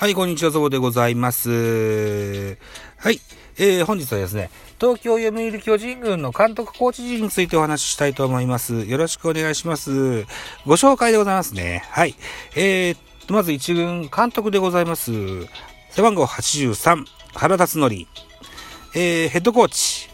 [0.00, 1.50] はい、こんにちは、ゾボでございます。
[1.50, 3.20] はい、
[3.58, 4.48] えー、本日はですね、
[4.80, 8.84] 東京読売巨人軍の監督コーチ陣についてお話ししたいと思います。
[8.84, 10.22] よろしくお願いします。
[10.64, 11.82] ご紹介でございますね。
[11.90, 12.14] はい。
[12.54, 12.96] えー、
[13.28, 15.10] まず一軍監督でございます。
[15.90, 17.04] 背番号83、
[17.34, 17.92] 原辰則。
[18.94, 20.08] えー、ヘッドコーチ、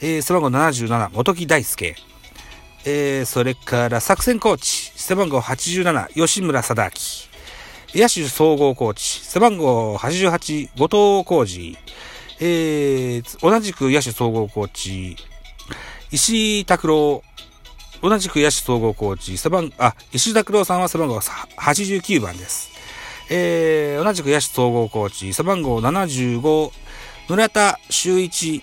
[0.00, 1.94] えー、背番号77、元木大輔。
[2.84, 6.90] えー、それから作戦コーチ、背番号87、吉村貞
[7.24, 7.27] 明。
[7.94, 11.76] 野手総合コーチ、背番号88、後藤浩二、
[12.38, 15.16] えー、同じく野手総合コーチ、
[16.10, 17.22] 石井拓郎、
[18.02, 22.70] 同じく野手総合コーチ、背番、あ、石井拓郎さんは背番号89番です。
[23.30, 26.70] えー、同じく野手総合コーチ、背番号75、
[27.28, 28.62] 村田修一、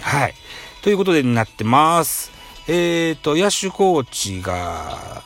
[0.00, 0.34] はい。
[0.82, 2.32] ということでになってます。
[2.68, 5.22] えーと、野手コーチが、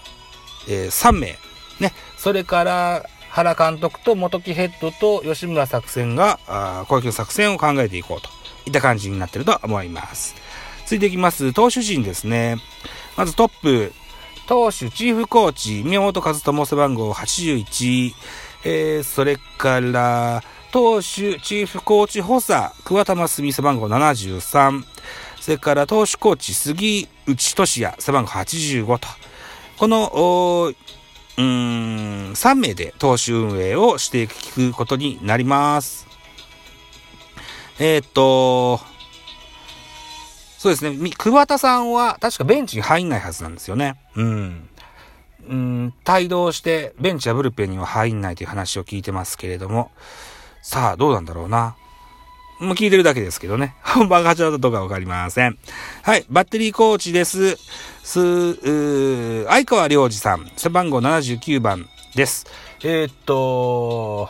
[0.68, 1.36] えー、3名。
[1.80, 1.92] ね。
[2.16, 6.38] それから原監督と元木ヘッドと吉村作戦が
[6.88, 8.28] 攻撃の作戦を考えていこうと
[8.66, 10.36] いった感じになってると思います。
[10.84, 11.52] 続いていきます。
[11.52, 12.58] 投手陣ですね。
[13.16, 13.92] まずトップ、
[14.46, 18.12] 投手チーフコーチ、宮本和智背番号81、
[18.64, 24.84] えー、それから、投手チーフコーチ補佐、桑田真澄背番号73、
[25.40, 29.08] それから投手コーチ杉内俊也背番号85と、
[29.78, 30.72] この、
[31.36, 36.06] うーん、3名で投手運営をしていくことになります。
[37.78, 38.78] えー、っと、
[40.58, 43.96] そうですね、桑田さんは確かベンチに入んないはずなんですよね。
[44.14, 44.68] うん。
[45.46, 49.90] うん、帯同してベンチやブルペンには入んないという話を聞いてますけれども、
[50.62, 51.76] さあどうなんだろうな。
[52.60, 53.74] もう聞いてるだけですけどね。
[53.82, 55.58] 本番が始まったとかわかりません。
[56.02, 56.24] はい。
[56.28, 57.56] バッテリーコーチです。
[58.02, 60.50] す、う相川良二さん。
[60.56, 62.46] 背番号79番です。
[62.82, 64.28] えー、っと、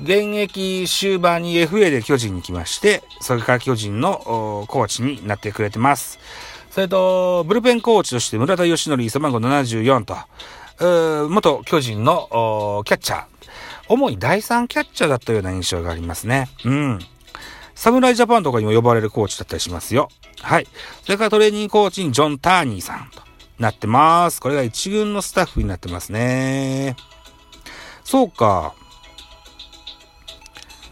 [0.00, 6.18] 現役終盤に FA で巨人に来まして、それから巨人のコーチになってくれてます。
[6.70, 13.31] それと、ブルペンコーチとして村田義則背番号74と、元巨人のキャッチャー。
[13.88, 16.48] 主に第3キャッチャーだったような印象がありますね。
[16.64, 16.98] うん。
[17.74, 20.08] 侍ジャパンとかにも呼ばれるコーチだったりしますよ。
[20.40, 20.66] はい。
[21.02, 23.22] それからトレーニングコーチにジョン・ターニーさんと
[23.58, 24.40] なってます。
[24.40, 26.96] これが一軍のスタッフになってますね。
[28.04, 28.74] そうか。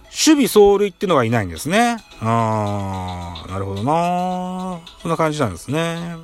[0.05, 1.97] 守備走塁ってのはいないんですね。
[2.21, 6.17] あー、なるほどなそんな感じなんですね。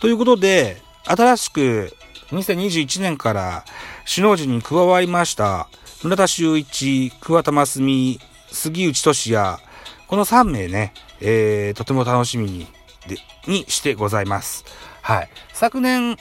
[0.00, 1.96] ということで、新しく
[2.30, 3.64] 2021年から
[4.10, 5.68] 首脳陣に加わりました
[6.02, 8.20] 村田修一、桑田真澄、
[8.50, 9.58] 杉内俊也、
[10.06, 12.66] この3名ね、えー、とても楽しみに、
[13.06, 14.64] で、にしてございます。
[15.02, 15.28] はい。
[15.52, 16.16] 昨年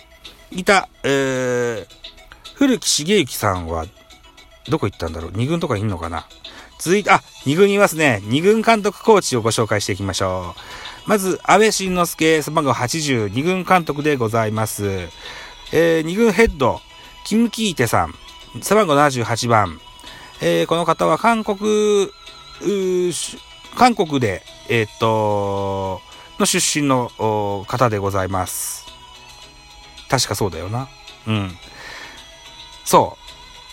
[0.51, 1.85] いた、えー、
[2.55, 3.85] 古木茂之さんは、
[4.67, 6.27] どこ行ったんだろう ?2 軍とかいんのかな？
[6.79, 8.19] 続いて、あ、2軍いますね。
[8.25, 10.55] 2軍監督コーチをご紹介していきましょ
[11.05, 11.09] う。
[11.09, 15.07] まず、安倍晋之助、背番号80、2軍監督でございます。
[15.71, 16.81] えー、2軍ヘッド、
[17.27, 18.13] キム・キーテさん、
[18.61, 19.81] 背番号78番。
[20.39, 22.09] えー、この方は韓国、
[23.75, 25.99] 韓国で、えー、っと、
[26.39, 27.11] の出身の
[27.67, 28.85] 方でございます。
[30.09, 30.87] 確かそうだよな。
[31.27, 31.51] うん。
[32.85, 33.17] そ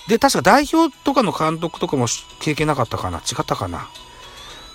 [0.09, 0.11] う。
[0.11, 2.09] で、確か代表とかの監督とかも
[2.41, 3.19] 経験なかったかな？
[3.19, 3.89] 違ったかな？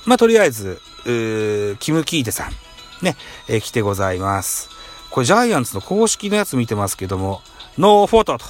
[0.06, 0.80] まあ、とりあえず、
[1.82, 2.52] キム・キーテさん、
[3.04, 3.18] ね、
[3.50, 4.70] えー、来てございます。
[5.10, 7.42] これジャイアンツの公式のやつ見てますけども、
[7.78, 8.46] ノーフォトと。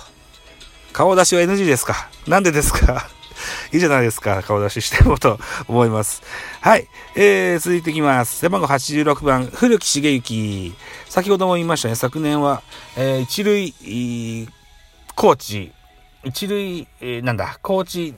[0.94, 2.10] 顔出しは NG ですか？
[2.28, 3.08] なんでですか？
[3.72, 4.44] いいじゃないですか。
[4.44, 6.22] 顔出ししてもと思います。
[6.62, 6.88] はい。
[7.16, 8.38] えー、続いていきます。
[8.40, 10.74] 背番号86番、古木茂之。
[11.08, 11.96] 先ほども言いましたね。
[11.96, 12.62] 昨年は、
[12.98, 14.48] えー、一塁、
[15.16, 15.72] コーチ、
[16.26, 18.14] 一塁、えー、なんだ、コーチ、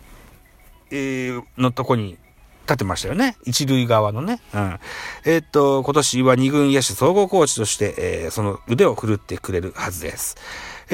[0.90, 2.18] えー、のとこに
[2.64, 3.38] 立ってましたよね。
[3.46, 4.40] 一塁側のね。
[4.54, 4.80] うん。
[5.26, 10.36] えー、っと、今年は二軍野手総合コーチとして、えー、その腕を振るってくれるはずです。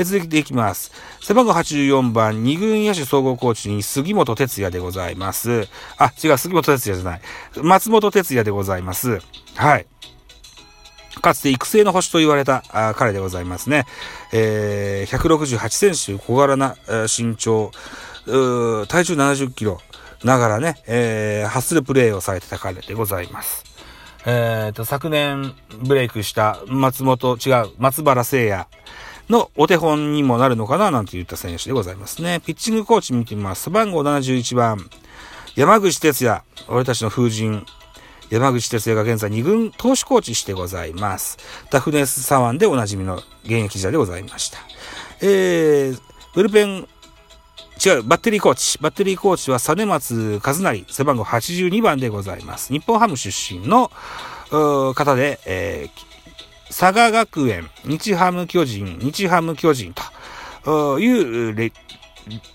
[0.03, 0.91] 続いていきます。
[1.21, 5.67] 背番号84番、二軍野手総合コーチに杉本哲也でございます。
[5.97, 7.21] あ、違う、杉本哲也じゃない。
[7.55, 9.19] 松本哲也でございます。
[9.55, 9.87] はい。
[11.21, 13.85] かつて育成の星と言われたあ彼でございますね。
[14.33, 16.75] えー、168センチ小柄な
[17.07, 17.71] 身長、
[18.25, 19.79] 体重70キロ、
[20.23, 23.63] ながらね、えー、ハッスルプレイをされてた彼でございます。
[24.25, 25.53] えーと、昨年
[25.83, 28.67] ブレイクした松本、違う、松原聖也
[29.29, 32.39] のお手本にもなるのかななんて言った選手でございますね。
[32.39, 33.63] ピッチングコーチ見てみます。
[33.63, 34.89] 背番号71番、
[35.55, 37.65] 山口哲也、俺たちの風神、
[38.29, 41.37] 山口哲也が現在2軍投手コーチしてございます。
[41.71, 44.59] ダフネスサワンでおなじみの現役時代でございました。
[45.21, 45.99] えー、
[46.33, 46.87] ブルペン
[47.83, 48.79] 違う、バッテリーコーチ。
[48.79, 52.73] バッテリーコーチは、実松和成、背番号82番でございます。
[52.73, 53.91] 日本ハム出身の
[54.95, 56.06] 方で、えー、
[56.69, 59.93] 佐賀学園、日ハム巨人、日ハム巨人
[60.63, 61.71] という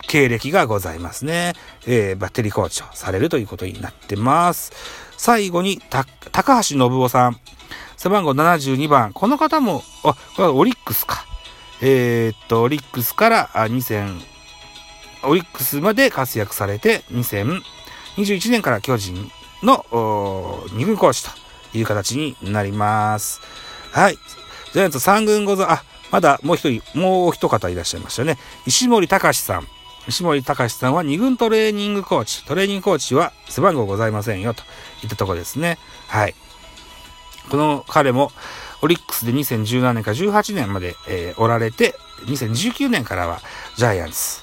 [0.07, 1.55] 経歴がございますね。
[1.87, 4.73] えー、バッテリーコーチをされるということになってます。
[5.17, 5.81] 最後に、
[6.33, 7.41] 高橋信夫さん。
[7.97, 9.13] 背番号72番。
[9.13, 11.25] この方も、あ、これはオリックスか。
[11.81, 14.21] えー、っと、オリックスから2000、
[15.25, 19.31] オリックスまで活躍されて、2021年から巨人
[19.63, 21.31] の2軍コーチと
[21.79, 23.41] いう形になります。
[23.93, 24.19] はい。
[24.73, 28.39] ジャイアンツ3軍ござ、あ、まだもう一人、もう一方いらっしゃいましたね。
[28.67, 29.67] 石森隆さん。
[30.09, 32.45] 石森隆さんは2軍トレーニングコーチ。
[32.45, 34.63] トレーニングコーチは背番号ございませんよ、と
[35.03, 35.79] いったところですね。
[36.09, 36.35] はい。
[37.51, 38.33] この彼も、
[38.81, 41.95] オリックスで2017年から18年まで、えー、おられて、
[42.27, 43.41] 2019年からは
[43.77, 44.41] ジャイアンツ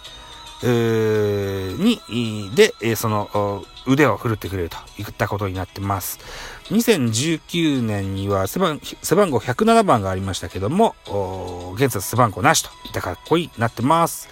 [0.64, 6.20] に、で、その腕を振るってくれるといったことになってます。
[6.66, 10.96] 2019年には背番背番号107番がありましたけども、
[11.76, 14.28] 現在背番号なしといった格好になってます。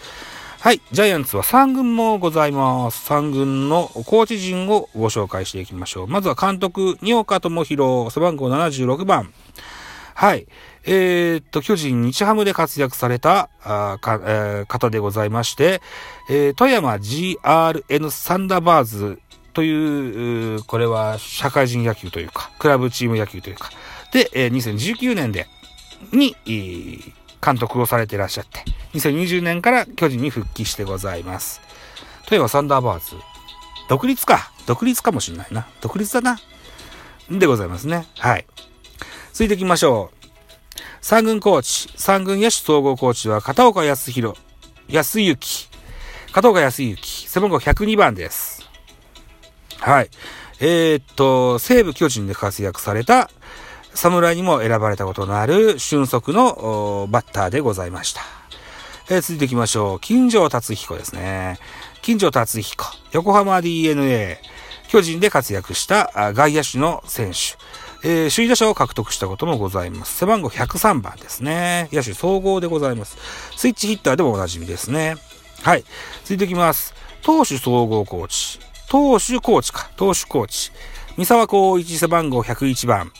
[0.59, 0.81] はい。
[0.91, 3.09] ジャイアンツは3軍もございます。
[3.11, 6.07] 3軍のコーチ陣をご紹介していきましょう。
[6.07, 9.31] まずは監督、二岡智弘、背番号76番。
[10.17, 10.47] はい。
[10.83, 15.79] えー、っと、巨人日ハムで活躍されたあか、えー、方でございまして、
[16.27, 19.19] えー、富山 GRN サンダーバーズ
[19.53, 23.69] という、これは社会人野球というか、クラブチーム野球というか、
[24.11, 25.45] で、えー、2019年で、
[26.11, 26.35] に、
[27.39, 28.63] 監督をされていらっしゃって、
[28.95, 31.61] 2020年から巨人に復帰してございます。
[32.25, 33.15] 富山サンダーバーズ。
[33.87, 34.51] 独立か。
[34.65, 35.67] 独立かもしんないな。
[35.79, 36.39] 独立だな。
[37.29, 38.07] でございますね。
[38.17, 38.47] はい。
[39.37, 40.27] 続いていきましょう。
[40.99, 44.35] 三軍コーチ、三軍野手総合コーチは片岡康弘、
[44.89, 45.69] 康之、
[46.31, 48.67] 片岡康之、背番号102番です。
[49.77, 50.09] はい。
[50.59, 53.29] えー、っと、西武巨人で活躍された、
[53.93, 58.21] 侍にも選ばれたことのある俊足のバッターでございました。
[59.11, 59.99] えー、続いていきましょう。
[59.99, 61.59] 金城達彦ですね。
[62.01, 64.39] 金城達彦、横浜 DNA、
[64.87, 67.55] 巨人で活躍した外野手の選手。
[68.03, 70.17] えー、首位打者を獲得したこともございます。
[70.17, 71.89] 背番号103番ですね。
[71.91, 73.17] 野手総合でございます。
[73.55, 75.15] スイッチヒッターでもおなじみですね。
[75.63, 75.83] はい。
[76.23, 76.93] 続いていきます。
[77.21, 78.59] 投手総合コーチ。
[78.89, 79.89] 投手コーチか。
[79.95, 80.71] 投手コーチ。
[81.17, 83.11] 三沢光一背番号101番。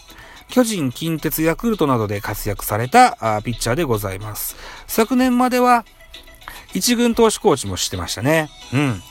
[0.49, 4.55] 巨人、近鉄、ヤクルトなどで活躍されたピッチャーでございます。
[4.87, 5.85] 昨年までは
[6.73, 8.49] 一軍投手コーチもしてましたね。
[8.73, 9.01] うん。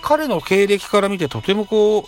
[0.00, 2.04] 彼の経歴から見てとてもこう、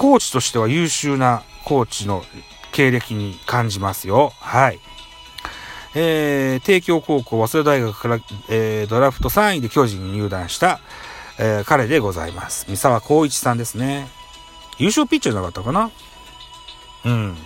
[0.00, 2.24] コーチとしては優秀なコーチの
[2.72, 4.32] 経歴に感じますよ。
[4.40, 4.80] はい。
[5.94, 8.18] えー、帝京高校、早稲田大学から、
[8.48, 10.80] えー、ドラフト3位で巨人に入団した、
[11.38, 12.64] えー、彼でございます。
[12.66, 14.08] 三沢光一さんですね。
[14.78, 15.90] 優勝ピッチャーじゃなかったかな？
[17.04, 17.36] うん。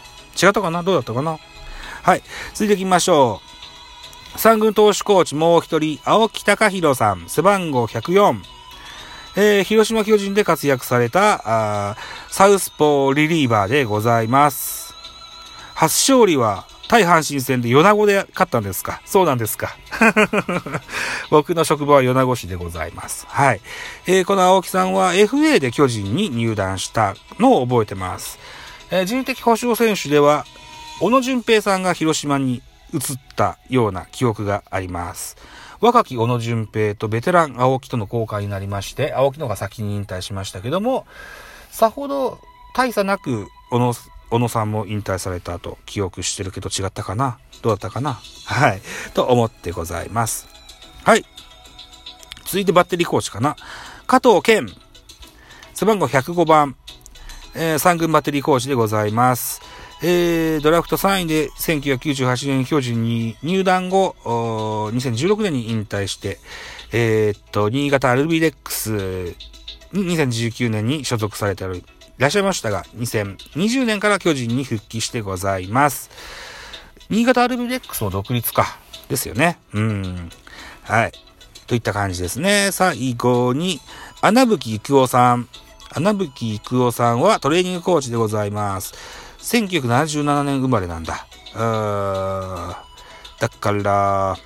[0.41, 0.85] 違ったかな？
[0.85, 1.41] どうだったかな？
[2.05, 2.23] はい。
[2.53, 3.41] 続いていきましょ
[4.37, 4.39] う。
[4.39, 8.54] 三軍投手コーチもう一人、青木隆弘さん、背番号104。
[9.37, 11.43] えー、広島巨人で活躍された、
[11.91, 11.97] あ
[12.29, 14.95] サウスポーリリーバーでございます。
[15.75, 19.01] 初勝利は、対阪神戦で米子で勝ったんですか？
[19.05, 19.75] そうなんですか
[21.31, 23.27] 僕の職場は米子市でございます。
[23.29, 23.61] はい。
[24.07, 28.39] えー、この青木さんは FA で巨人に入団したのを覚えてます。
[28.91, 30.45] えー、人的保障選手では、
[31.01, 33.01] 小野淳平さんが広島に移っ
[33.35, 35.37] たような記憶があります。
[35.85, 41.07] 若き小野淳平とベテラン青木との交換になりまして、青木の方が先に引退しましたけども、
[41.71, 42.39] さほど
[42.75, 43.93] 大差なく小野、
[44.31, 47.39] 小野さんも引退されたと記憶してるけど違ったかな？
[47.61, 48.15] どうだったかな？
[48.47, 48.81] はい。
[49.13, 50.49] と思ってございます。
[51.05, 51.25] はい。
[52.47, 53.55] 続いてバッテリーコーチかな？
[54.07, 54.67] 加藤健。
[55.75, 56.77] 背番号105番。
[57.55, 59.61] えー、3軍バッテリーコーチでございます。
[60.07, 66.39] えー、ドラフト3位で1998年巨人に入団後、2016年に引退して、
[66.93, 68.91] えー、っと、新潟アルビレックス
[69.95, 71.83] に2019年に所属されてい
[72.19, 76.11] らっしゃいましたが、2020年から巨人に復帰してございます。
[77.09, 78.77] 新潟アルビレックスの独立か。
[79.09, 79.59] ですよね。
[79.73, 80.29] うん。
[80.83, 81.13] はい。
[81.67, 82.73] といった感じですね。
[82.73, 83.81] 最後に、
[84.21, 85.49] 穴吹育夫さん。
[85.95, 89.24] 穴吹育夫さんはトレーニングコーチでございます。
[89.45, 91.27] 1977年生まれなんだ。
[93.39, 94.37] だから、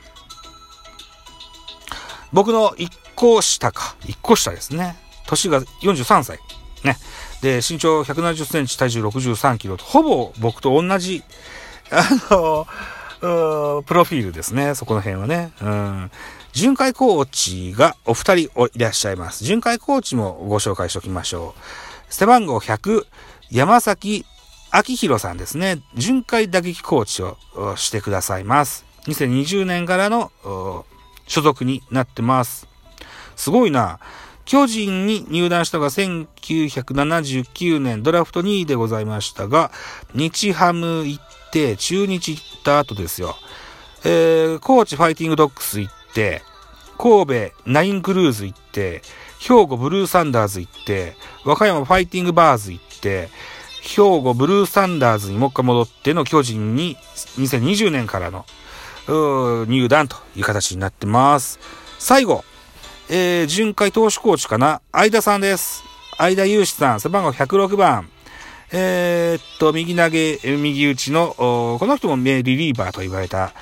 [2.33, 3.97] 僕の1個下か。
[4.01, 4.97] 1個下ですね。
[5.27, 6.41] 年が43歳。
[6.85, 6.97] ね。
[7.41, 11.23] で、身長170センチ、体重63キロと、ほぼ僕と同じ、
[11.91, 12.67] あの、
[13.83, 14.75] プロフィールですね。
[14.75, 15.53] そこの辺はね。
[15.63, 16.11] うん。
[16.53, 19.45] 巡回コーチがお二人いらっしゃいます。
[19.45, 21.61] 巡回コーチもご紹介しておきましょう。
[22.13, 23.07] 背番号100、
[23.51, 24.27] 山崎
[24.73, 25.81] 明宏さんですね。
[25.95, 27.37] 巡回打撃コーチを
[27.77, 28.85] してくださいます。
[29.07, 30.31] 2020年からの
[31.27, 32.69] 所属になってます。
[33.37, 34.01] すごいな。
[34.45, 39.71] 巨人に入団したのが1979年ドラフト2位でございましたが、
[40.15, 43.37] 日ハム行って、中日行った後ですよ。
[44.05, 46.43] えー、高知ファイティングドッグス行って、
[46.97, 49.03] 神戸ナインクルーズ行って、
[49.39, 53.29] 兵庫ブルーサンダーズ行って、和歌山ファイティングバーズ行って、
[53.83, 56.97] 兵庫ブルーサンダーズにもう一回戻っての巨人に
[57.39, 58.45] 2020年からの
[59.67, 61.59] 入団という形になってます。
[61.99, 62.45] 最後、
[63.09, 64.83] えー、巡回投手コーチかな？
[64.93, 65.83] 相田さんです。
[66.19, 68.11] 相田祐志さん、背番号106番。
[68.71, 73.55] えー、っと、右投げ、右打ちの、この人もリリーバーと言われた、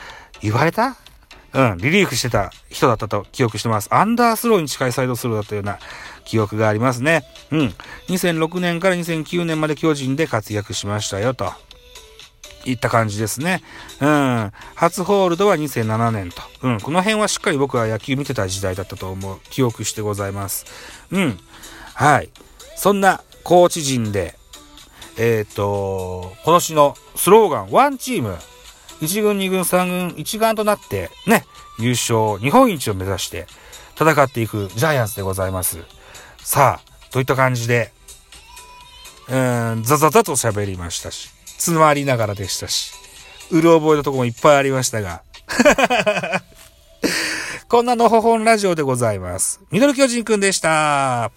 [0.42, 0.96] 言われた？
[1.52, 3.88] うん、リリーフしてた人だったと記憶してます。
[3.94, 5.78] アンダースローに近いサイドスローだったような
[6.25, 7.23] 記憶がありますね。
[7.50, 7.75] うん。
[8.08, 11.52] 2006年から2009年まで巨人で活躍しましたよ、と。
[12.64, 13.62] いった感じですね。
[14.00, 14.52] うん。
[14.75, 16.42] 初ホールドは2007年と。
[16.62, 16.80] うん。
[16.80, 19.40] この辺はしっかり僕は野球見てた時代だったと思う。
[19.50, 20.66] 記憶してございます。
[21.12, 21.38] うん。
[21.94, 22.30] はい。
[22.76, 24.34] そんなコーチ陣で、
[25.16, 28.36] えっ、ー、と、今年のスローガン、ワンチーム、
[29.00, 31.44] 1軍、2軍、3軍、一丸となって、ね、
[31.78, 33.46] 優勝、日本一を目指して
[33.98, 35.78] 戦っていくジャイアンツでございます。
[36.38, 37.92] さあ、といった感じで、
[39.28, 39.33] う
[39.76, 42.92] ん、ザザザと喋りましたし、つまりながらでしたし、
[43.50, 45.23] うる覚えのとこもいっぱいありましたが、
[47.68, 49.61] こんなのほほんラジオでございます。
[49.71, 51.30] ミドル巨人くんでした。